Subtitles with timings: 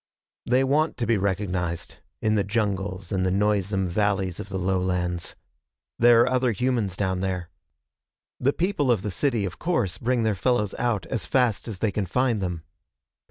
[0.47, 5.35] They want to be recognized, in the jungles and the noisesome valleys of the lowlands.
[5.99, 7.51] There are other humans down there.
[8.39, 11.91] The people of the city, of course, bring their fellows out as fast as they
[11.91, 12.63] can find them.